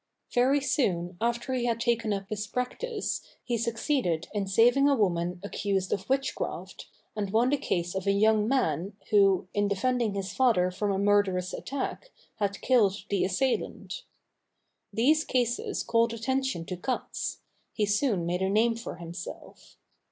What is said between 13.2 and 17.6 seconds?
assailant. These cases called attention to Cats;